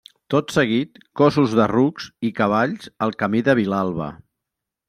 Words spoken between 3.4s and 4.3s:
de Vilalba.